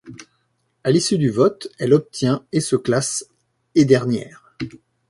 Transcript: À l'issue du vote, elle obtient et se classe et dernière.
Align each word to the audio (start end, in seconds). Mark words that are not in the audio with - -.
À 0.83 0.89
l'issue 0.89 1.19
du 1.19 1.29
vote, 1.29 1.67
elle 1.77 1.93
obtient 1.93 2.43
et 2.51 2.59
se 2.59 2.75
classe 2.75 3.27
et 3.75 3.85
dernière. 3.85 4.51